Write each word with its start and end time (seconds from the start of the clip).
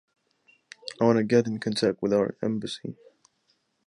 I 0.99 1.03
want 1.03 1.17
to 1.19 1.23
get 1.23 1.45
in 1.45 1.59
contact 1.59 2.01
with 2.01 2.11
our 2.11 2.35
embassy. 2.41 2.95